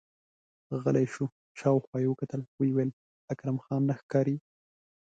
غلی 0.81 1.05
شو، 1.13 1.25
شاوخوا 1.59 1.97
يې 2.03 2.07
وکتل، 2.09 2.41
ويې 2.57 2.71
ويل: 2.75 2.91
اکرم 3.31 3.57
خان 3.63 3.81
نه 3.89 3.95
ښکاري! 3.99 4.35